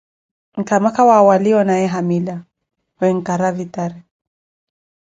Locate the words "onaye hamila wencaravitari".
1.61-4.01